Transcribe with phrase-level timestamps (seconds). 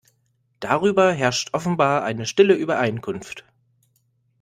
[0.59, 3.45] Darüber herrscht offenbar eine stille Übereinkunft.